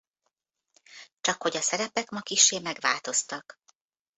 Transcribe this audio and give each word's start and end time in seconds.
Csakhogy 1.21 1.57
a 1.57 1.61
szerepek 1.61 2.09
ma 2.09 2.19
kissé 2.21 2.59
megváltoztak. 2.59 3.61